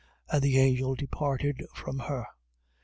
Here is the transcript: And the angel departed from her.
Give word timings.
And 0.31 0.41
the 0.41 0.57
angel 0.57 0.95
departed 0.95 1.63
from 1.75 1.99
her. 1.99 2.25